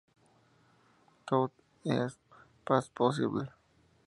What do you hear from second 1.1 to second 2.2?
Tout n'est